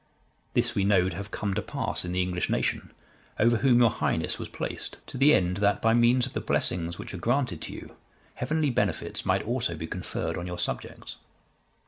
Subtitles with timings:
[0.55, 2.91] This we know to have come to pass in the English nation,
[3.39, 6.97] over whom your Highness was placed, to the end, that by means of the blessings
[6.97, 7.95] which are granted to you,
[8.33, 11.17] heavenly benefits might also be conferred on your subjects.